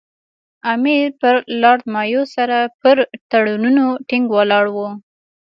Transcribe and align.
امیر 0.73 1.05
پر 1.21 1.35
لارډ 1.61 1.81
مایو 1.93 2.23
سره 2.35 2.57
پر 2.81 2.97
تړونونو 3.31 3.85
ټینګ 4.07 4.25
ولاړ 4.37 4.65
وو. 4.75 4.89